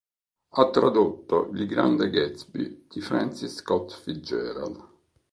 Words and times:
Ha 0.55 0.67
tradotto 0.71 1.51
"Il 1.53 1.67
grande 1.67 2.09
Gatsby" 2.09 2.87
di 2.89 3.01
Francis 3.01 3.57
Scott 3.57 3.91
Fitzgerald. 3.91 4.83